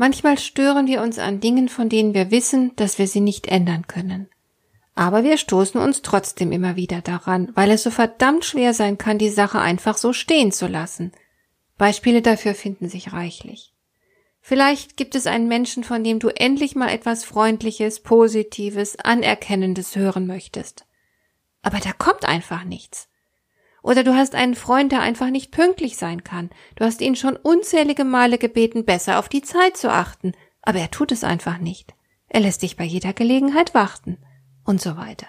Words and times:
Manchmal 0.00 0.38
stören 0.38 0.86
wir 0.86 1.02
uns 1.02 1.18
an 1.18 1.40
Dingen, 1.40 1.68
von 1.68 1.90
denen 1.90 2.14
wir 2.14 2.30
wissen, 2.30 2.74
dass 2.76 2.98
wir 2.98 3.06
sie 3.06 3.20
nicht 3.20 3.48
ändern 3.48 3.86
können. 3.86 4.30
Aber 4.94 5.24
wir 5.24 5.36
stoßen 5.36 5.78
uns 5.78 6.00
trotzdem 6.00 6.52
immer 6.52 6.74
wieder 6.74 7.02
daran, 7.02 7.52
weil 7.54 7.70
es 7.70 7.82
so 7.82 7.90
verdammt 7.90 8.46
schwer 8.46 8.72
sein 8.72 8.96
kann, 8.96 9.18
die 9.18 9.28
Sache 9.28 9.58
einfach 9.58 9.98
so 9.98 10.14
stehen 10.14 10.52
zu 10.52 10.68
lassen. 10.68 11.12
Beispiele 11.76 12.22
dafür 12.22 12.54
finden 12.54 12.88
sich 12.88 13.12
reichlich. 13.12 13.74
Vielleicht 14.40 14.96
gibt 14.96 15.14
es 15.16 15.26
einen 15.26 15.48
Menschen, 15.48 15.84
von 15.84 16.02
dem 16.02 16.18
du 16.18 16.28
endlich 16.28 16.74
mal 16.74 16.88
etwas 16.88 17.26
Freundliches, 17.26 18.00
Positives, 18.00 18.98
Anerkennendes 18.98 19.96
hören 19.96 20.26
möchtest. 20.26 20.86
Aber 21.60 21.78
da 21.78 21.92
kommt 21.92 22.24
einfach 22.24 22.64
nichts. 22.64 23.09
Oder 23.82 24.04
du 24.04 24.14
hast 24.14 24.34
einen 24.34 24.54
Freund, 24.54 24.92
der 24.92 25.00
einfach 25.00 25.30
nicht 25.30 25.52
pünktlich 25.52 25.96
sein 25.96 26.24
kann. 26.24 26.50
Du 26.76 26.84
hast 26.84 27.00
ihn 27.00 27.16
schon 27.16 27.36
unzählige 27.36 28.04
Male 28.04 28.38
gebeten, 28.38 28.84
besser 28.84 29.18
auf 29.18 29.28
die 29.28 29.42
Zeit 29.42 29.76
zu 29.76 29.90
achten, 29.90 30.32
aber 30.62 30.78
er 30.78 30.90
tut 30.90 31.12
es 31.12 31.24
einfach 31.24 31.58
nicht. 31.58 31.94
Er 32.28 32.40
lässt 32.40 32.62
dich 32.62 32.76
bei 32.76 32.84
jeder 32.84 33.12
Gelegenheit 33.12 33.74
warten 33.74 34.18
und 34.64 34.80
so 34.80 34.96
weiter. 34.96 35.26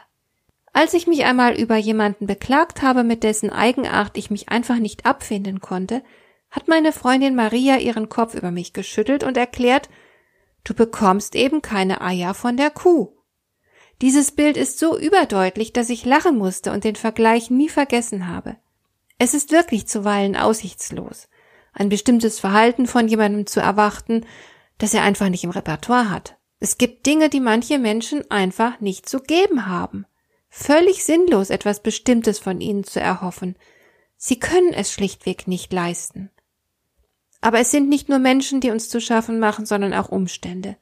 Als 0.74 0.94
ich 0.94 1.08
mich 1.08 1.26
einmal 1.26 1.56
über 1.56 1.76
jemanden 1.76 2.28
beklagt 2.28 2.82
habe, 2.82 3.04
mit 3.04 3.24
dessen 3.24 3.50
Eigenart 3.50 4.18
ich 4.18 4.32
mich 4.32 4.50
einfach 4.50 4.78
nicht 4.78 5.06
abfinden 5.06 5.60
konnte, 5.60 6.04
hat 6.50 6.68
meine 6.68 6.92
Freundin 6.92 7.36
Maria 7.36 7.78
ihren 7.78 8.10
Kopf 8.10 8.36
über 8.36 8.52
mich 8.52 8.74
geschüttelt 8.74 9.24
und 9.24 9.38
erklärt, 9.38 9.90
du 10.64 10.74
bekommst 10.74 11.36
eben 11.36 11.62
keine 11.62 12.02
Eier 12.02 12.34
von 12.34 12.56
der 12.56 12.70
Kuh. 12.70 13.14
Dieses 14.02 14.32
Bild 14.32 14.58
ist 14.58 14.80
so 14.80 14.98
überdeutlich, 14.98 15.74
dass 15.74 15.90
ich 15.90 16.06
lachen 16.06 16.36
musste 16.38 16.72
und 16.72 16.84
den 16.84 16.96
Vergleich 16.96 17.52
nie 17.52 17.70
vergessen 17.70 18.28
habe. 18.28 18.58
Es 19.20 19.36
ist 19.36 19.52
wirklich 19.52 19.88
zuweilen 19.88 20.36
aussichtslos, 20.36 21.30
ein 21.74 21.90
bestimmtes 21.90 22.40
Verhalten 22.40 22.88
von 22.88 23.08
jemandem 23.08 23.46
zu 23.46 23.60
erwarten, 23.60 24.26
das 24.80 24.96
er 24.96 25.04
einfach 25.04 25.30
nicht 25.30 25.44
im 25.44 25.52
Repertoire 25.52 26.10
hat. 26.10 26.38
Es 26.60 26.80
gibt 26.80 27.06
Dinge, 27.06 27.30
die 27.30 27.40
manche 27.40 27.78
Menschen 27.78 28.30
einfach 28.32 28.80
nicht 28.80 29.08
zu 29.08 29.20
geben 29.20 29.68
haben. 29.68 30.06
Völlig 30.50 31.04
sinnlos, 31.04 31.52
etwas 31.52 31.82
Bestimmtes 31.82 32.40
von 32.40 32.60
ihnen 32.60 32.84
zu 32.84 33.00
erhoffen. 33.00 33.56
Sie 34.18 34.40
können 34.40 34.74
es 34.74 34.92
schlichtweg 34.92 35.48
nicht 35.48 35.72
leisten. 35.72 36.32
Aber 37.40 37.60
es 37.60 37.72
sind 37.72 37.90
nicht 37.90 38.10
nur 38.10 38.20
Menschen, 38.20 38.62
die 38.62 38.72
uns 38.72 38.90
zu 38.90 39.00
schaffen 39.00 39.40
machen, 39.40 39.66
sondern 39.66 39.94
auch 39.94 40.10
Umstände. 40.10 40.78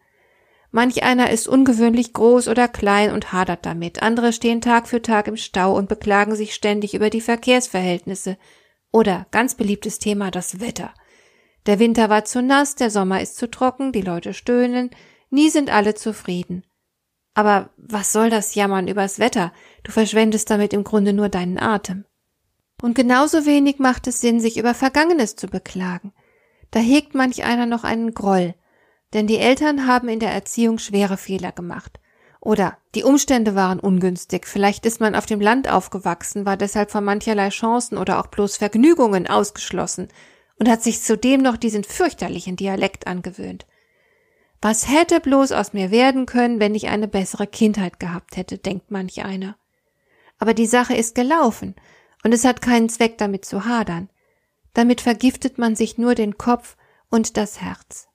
Manch 0.72 1.02
einer 1.04 1.32
ist 1.32 1.48
ungewöhnlich 1.48 2.14
groß 2.14 2.48
oder 2.48 2.68
klein 2.68 3.12
und 3.12 3.34
hadert 3.34 3.66
damit. 3.66 4.04
Andere 4.04 4.34
stehen 4.34 4.62
Tag 4.62 4.88
für 4.88 5.02
Tag 5.02 5.28
im 5.28 5.38
Stau 5.38 5.76
und 5.76 5.90
beklagen 5.90 6.36
sich 6.36 6.54
ständig 6.54 6.94
über 6.94 7.10
die 7.10 7.22
Verkehrsverhältnisse. 7.22 8.38
Oder 8.92 9.26
ganz 9.32 9.56
beliebtes 9.56 10.00
Thema 10.00 10.30
das 10.32 10.60
Wetter. 10.60 10.94
Der 11.66 11.80
Winter 11.80 12.10
war 12.10 12.26
zu 12.26 12.42
nass, 12.42 12.76
der 12.76 12.92
Sommer 12.92 13.22
ist 13.22 13.36
zu 13.38 13.50
trocken, 13.50 13.92
die 13.92 14.02
Leute 14.02 14.34
stöhnen, 14.34 14.92
nie 15.30 15.50
sind 15.50 15.72
alle 15.72 15.96
zufrieden. 15.96 16.64
Aber 17.34 17.70
was 17.78 18.12
soll 18.12 18.30
das 18.30 18.56
Jammern 18.56 18.88
übers 18.88 19.20
Wetter? 19.20 19.54
Du 19.84 19.92
verschwendest 19.92 20.50
damit 20.50 20.74
im 20.74 20.84
Grunde 20.84 21.14
nur 21.14 21.30
deinen 21.30 21.60
Atem. 21.60 22.06
Und 22.82 22.96
genauso 22.96 23.46
wenig 23.46 23.80
macht 23.80 24.08
es 24.08 24.22
Sinn, 24.22 24.40
sich 24.40 24.58
über 24.58 24.74
Vergangenes 24.74 25.36
zu 25.36 25.48
beklagen. 25.48 26.14
Da 26.72 26.80
hegt 26.80 27.16
manch 27.16 27.44
einer 27.44 27.66
noch 27.66 27.84
einen 27.84 28.14
Groll, 28.14 28.56
denn 29.14 29.28
die 29.28 29.38
Eltern 29.38 29.88
haben 29.88 30.10
in 30.10 30.20
der 30.20 30.32
Erziehung 30.32 30.78
schwere 30.78 31.18
Fehler 31.18 31.52
gemacht. 31.52 32.00
Oder 32.42 32.78
die 32.96 33.04
Umstände 33.04 33.56
waren 33.56 33.80
ungünstig, 33.80 34.48
vielleicht 34.48 34.86
ist 34.86 35.02
man 35.02 35.16
auf 35.16 35.26
dem 35.26 35.42
Land 35.42 35.70
aufgewachsen, 35.70 36.46
war 36.46 36.56
deshalb 36.56 36.90
von 36.90 37.04
mancherlei 37.04 37.50
Chancen 37.50 37.98
oder 37.98 38.20
auch 38.20 38.28
bloß 38.28 38.58
Vergnügungen 38.58 39.28
ausgeschlossen 39.28 40.08
und 40.58 40.70
hat 40.70 40.82
sich 40.84 41.02
zudem 41.02 41.42
noch 41.42 41.58
diesen 41.58 41.84
fürchterlichen 41.84 42.56
Dialekt 42.56 43.08
angewöhnt. 43.08 43.66
Was 44.62 44.90
hätte 44.90 45.20
bloß 45.22 45.54
aus 45.54 45.74
mir 45.74 45.90
werden 45.90 46.26
können, 46.26 46.60
wenn 46.60 46.76
ich 46.76 46.90
eine 46.90 47.08
bessere 47.08 47.48
Kindheit 47.48 48.00
gehabt 48.00 48.36
hätte, 48.36 48.58
denkt 48.58 48.92
manch 48.92 49.24
einer. 49.24 49.56
Aber 50.38 50.54
die 50.54 50.66
Sache 50.66 50.96
ist 50.96 51.16
gelaufen, 51.16 51.76
und 52.24 52.34
es 52.34 52.44
hat 52.44 52.62
keinen 52.62 52.90
Zweck 52.90 53.18
damit 53.18 53.46
zu 53.46 53.66
hadern. 53.66 54.10
Damit 54.74 55.00
vergiftet 55.00 55.58
man 55.58 55.78
sich 55.78 55.98
nur 55.98 56.16
den 56.16 56.38
Kopf 56.38 56.76
und 57.10 57.38
das 57.38 57.62
Herz. 57.62 58.09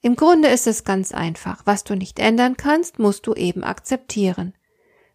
Im 0.00 0.14
Grunde 0.14 0.48
ist 0.48 0.66
es 0.66 0.84
ganz 0.84 1.12
einfach. 1.12 1.62
Was 1.64 1.84
du 1.84 1.94
nicht 1.96 2.18
ändern 2.18 2.56
kannst, 2.56 2.98
musst 2.98 3.26
du 3.26 3.34
eben 3.34 3.64
akzeptieren. 3.64 4.54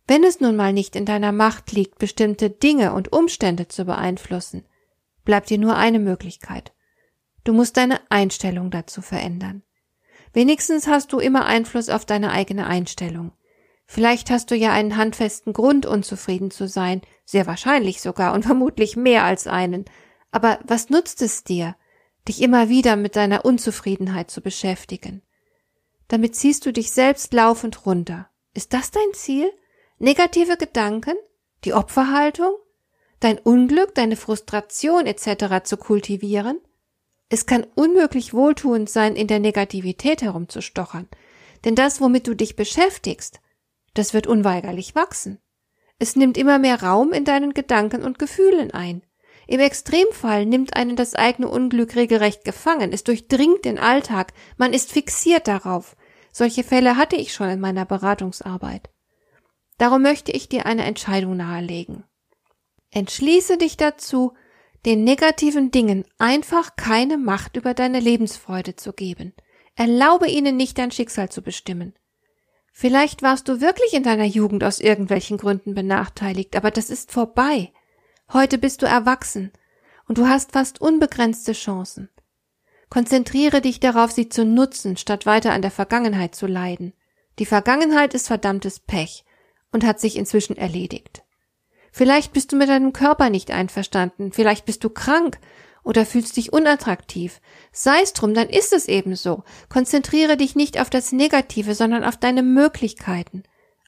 Wenn 0.08 0.24
es 0.24 0.42
nun 0.42 0.58
mal 0.58 0.74
nicht 0.74 0.96
in 0.96 1.06
deiner 1.06 1.32
Macht 1.32 1.72
liegt, 1.72 1.98
bestimmte 2.00 2.50
Dinge 2.50 2.94
und 2.94 3.14
Umstände 3.14 3.70
zu 3.70 3.86
beeinflussen, 3.86 4.66
bleibt 5.24 5.50
dir 5.50 5.58
nur 5.58 5.78
eine 5.78 6.00
Möglichkeit. 6.00 6.74
Du 7.46 7.54
musst 7.54 7.78
deine 7.78 8.00
Einstellung 8.10 8.72
dazu 8.72 9.02
verändern. 9.02 9.64
Wenigstens 10.34 10.88
hast 10.88 11.14
du 11.14 11.20
immer 11.20 11.46
Einfluss 11.46 11.90
auf 11.90 12.06
deine 12.06 12.32
eigene 12.32 12.68
Einstellung. 12.68 13.32
Vielleicht 13.86 14.30
hast 14.32 14.52
du 14.52 14.56
ja 14.56 14.72
einen 14.72 14.98
handfesten 14.98 15.54
Grund, 15.54 15.86
unzufrieden 15.86 16.52
zu 16.52 16.68
sein, 16.68 17.02
sehr 17.26 17.48
wahrscheinlich 17.48 18.02
sogar 18.02 18.34
und 18.34 18.44
vermutlich 18.46 18.98
mehr 18.98 19.24
als 19.24 19.48
einen. 19.48 19.86
Aber 20.32 20.60
was 20.64 20.90
nutzt 20.90 21.22
es 21.22 21.44
dir, 21.44 21.76
dich 22.28 22.42
immer 22.42 22.70
wieder 22.70 22.96
mit 22.96 23.16
deiner 23.16 23.46
Unzufriedenheit 23.46 24.32
zu 24.32 24.42
beschäftigen. 24.42 25.22
Damit 26.08 26.36
ziehst 26.36 26.66
du 26.66 26.74
dich 26.74 26.92
selbst 26.92 27.34
laufend 27.34 27.86
runter. 27.86 28.30
Ist 28.54 28.74
das 28.74 28.92
dein 28.92 29.14
Ziel? 29.14 29.52
Negative 30.00 30.58
Gedanken? 30.58 31.16
Die 31.64 31.74
Opferhaltung? 31.74 32.56
Dein 33.20 33.40
Unglück, 33.40 33.96
deine 33.96 34.16
Frustration 34.16 35.06
etc. 35.06 35.64
zu 35.64 35.78
kultivieren? 35.78 36.60
Es 37.30 37.46
kann 37.46 37.66
unmöglich 37.76 38.34
wohltuend 38.34 38.90
sein, 38.90 39.16
in 39.16 39.28
der 39.28 39.40
Negativität 39.40 40.22
herumzustochern, 40.22 41.08
denn 41.66 41.74
das, 41.74 42.00
womit 42.02 42.28
du 42.28 42.36
dich 42.36 42.56
beschäftigst, 42.56 43.40
das 43.94 44.14
wird 44.14 44.28
unweigerlich 44.28 44.94
wachsen. 44.94 45.40
Es 46.00 46.16
nimmt 46.16 46.38
immer 46.38 46.60
mehr 46.60 46.84
Raum 46.84 47.14
in 47.14 47.26
deinen 47.26 47.54
Gedanken 47.54 48.04
und 48.04 48.20
Gefühlen 48.20 48.72
ein. 48.72 49.04
Im 49.48 49.60
Extremfall 49.60 50.46
nimmt 50.46 50.76
einen 50.76 50.96
das 50.96 51.16
eigene 51.16 51.50
Unglück 51.50 51.96
regelrecht 51.96 52.46
gefangen, 52.46 52.94
es 52.94 53.04
durchdringt 53.04 53.66
den 53.66 53.78
Alltag, 53.78 54.34
man 54.58 54.74
ist 54.74 54.92
fixiert 54.92 55.48
darauf. 55.48 55.96
Solche 56.32 56.64
Fälle 56.64 56.98
hatte 56.98 57.16
ich 57.16 57.34
schon 57.34 57.50
in 57.50 57.60
meiner 57.60 57.86
Beratungsarbeit. 57.86 58.90
Darum 59.78 60.02
möchte 60.02 60.32
ich 60.32 60.50
dir 60.50 60.66
eine 60.66 60.84
Entscheidung 60.84 61.38
nahelegen. 61.38 62.06
Entschließe 62.92 63.58
dich 63.58 63.76
dazu, 63.78 64.34
den 64.86 65.04
negativen 65.04 65.72
Dingen 65.72 66.06
einfach 66.18 66.76
keine 66.76 67.18
Macht 67.18 67.56
über 67.56 67.74
deine 67.74 68.00
Lebensfreude 68.00 68.76
zu 68.76 68.94
geben. 68.94 69.34
Erlaube 69.76 70.28
ihnen 70.28 70.58
nicht 70.58 70.78
dein 70.78 70.92
Schicksal 70.92 71.30
zu 71.30 71.42
bestimmen. 71.42 71.94
Vielleicht 72.72 73.22
warst 73.22 73.48
du 73.48 73.62
wirklich 73.62 73.94
in 73.94 74.04
deiner 74.04 74.26
Jugend 74.26 74.64
aus 74.64 74.80
irgendwelchen 74.80 75.38
Gründen 75.38 75.74
benachteiligt, 75.74 76.56
aber 76.56 76.72
das 76.72 76.90
ist 76.90 77.12
vorbei. 77.12 77.72
Heute 78.34 78.58
bist 78.58 78.82
du 78.82 78.88
erwachsen 78.88 79.52
und 80.08 80.18
du 80.18 80.28
hast 80.28 80.54
fast 80.54 80.82
unbegrenzte 80.82 81.54
Chancen. 81.54 82.10
Konzentriere 82.90 83.62
dich 83.62 83.80
darauf, 83.80 84.12
sie 84.12 84.28
zu 84.28 84.44
nutzen, 84.44 84.98
statt 84.98 85.28
weiter 85.28 85.54
an 85.54 85.62
der 85.62 85.70
Vergangenheit 85.70 86.34
zu 86.34 86.48
leiden. 86.48 86.94
Die 87.38 87.46
Vergangenheit 87.46 88.16
ist 88.16 88.26
verdammtes 88.26 88.80
Pech 88.80 89.24
und 89.72 89.84
hat 89.84 90.00
sich 90.00 90.18
inzwischen 90.18 90.58
erledigt. 90.58 91.24
Vielleicht 91.92 92.34
bist 92.34 92.52
du 92.52 92.56
mit 92.56 92.70
deinem 92.70 92.92
Körper 92.92 93.30
nicht 93.30 93.52
einverstanden, 93.52 94.32
vielleicht 94.32 94.66
bist 94.66 94.84
du 94.84 94.90
krank 94.90 95.38
oder 95.84 96.04
fühlst 96.04 96.36
dich 96.36 96.52
unattraktiv. 96.52 97.40
Sei's 97.72 98.14
drum, 98.14 98.34
dann 98.34 98.50
ist 98.50 98.74
es 98.74 98.88
eben 98.88 99.16
so. 99.16 99.44
Konzentriere 99.70 100.38
dich 100.38 100.56
nicht 100.56 100.82
auf 100.82 100.90
das 100.90 101.12
Negative, 101.12 101.76
sondern 101.76 102.04
auf 102.04 102.18
deine 102.18 102.42
Möglichkeiten. 102.42 103.44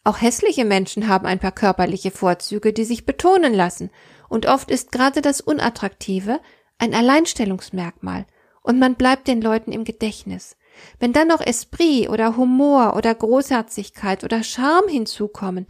Auch 0.05 0.21
hässliche 0.21 0.65
Menschen 0.65 1.07
haben 1.07 1.25
ein 1.25 1.39
paar 1.39 1.51
körperliche 1.51 2.11
Vorzüge, 2.11 2.73
die 2.73 2.85
sich 2.85 3.07
betonen 3.07 3.55
lassen, 3.55 3.89
und 4.29 4.45
oft 4.45 4.69
ist 4.69 4.91
gerade 4.91 5.21
das 5.21 5.41
Unattraktive 5.41 6.39
ein 6.77 6.93
Alleinstellungsmerkmal, 6.93 8.27
und 8.61 8.77
man 8.77 8.95
bleibt 8.95 9.27
den 9.27 9.41
Leuten 9.41 9.71
im 9.71 9.83
Gedächtnis. 9.83 10.57
Wenn 10.99 11.11
dann 11.11 11.27
noch 11.27 11.41
Esprit 11.41 12.09
oder 12.09 12.37
Humor 12.37 12.95
oder 12.95 13.15
Großherzigkeit 13.15 14.23
oder 14.23 14.43
Charme 14.43 14.89
hinzukommen, 14.89 15.65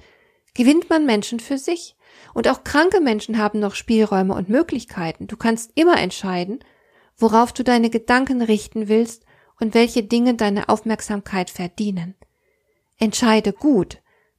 gewinnt 0.54 0.90
man 0.90 1.06
Menschen 1.06 1.40
für 1.40 1.58
sich. 1.58 1.96
Und 2.34 2.50
auch 2.50 2.64
kranke 2.66 3.00
Menschen 3.00 3.38
haben 3.38 3.60
noch 3.60 3.76
Spielräume 3.76 4.34
und 4.34 4.50
Möglichkeiten. 4.50 5.28
Du 5.28 5.38
kannst 5.38 5.72
immer 5.76 5.98
entscheiden, 5.98 6.60
worauf 7.18 7.54
du 7.54 7.64
deine 7.64 7.90
Gedanken 7.90 8.42
richten 8.42 8.90
willst 8.90 9.26
und 9.60 9.74
welche 9.74 10.04
Dinge 10.04 10.34
deine 10.34 10.68
Aufmerksamkeit 10.68 11.50
verdienen. 11.50 12.16
Entscheide 12.98 13.54
gut, 13.54 14.02